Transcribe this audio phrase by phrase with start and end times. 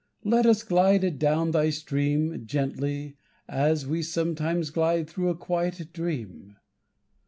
[0.23, 3.17] Let us glide adown thy stream Gently
[3.47, 6.55] as we sometimes glide Through a quiet dream!